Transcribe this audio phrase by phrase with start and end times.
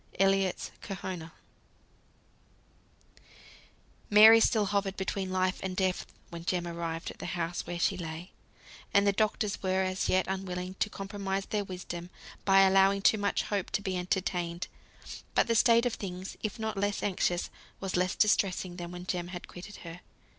[0.19, 1.31] ELLIOTT'S "KERHONAH."
[4.09, 7.97] Mary still hovered between life and death when Jem arrived at the house where she
[7.97, 8.31] lay;
[8.95, 12.09] and the doctors were as yet unwilling to compromise their wisdom
[12.45, 14.65] by allowing too much hope to be entertained.
[15.35, 19.27] But the state of things, if not less anxious, was less distressing than when Jem
[19.27, 19.99] had quitted her.